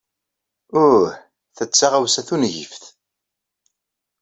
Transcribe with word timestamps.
Uh, 0.83 1.03
ta 1.55 1.63
d 1.69 1.71
taɣawsa 1.71 2.21
tungift. 2.27 2.83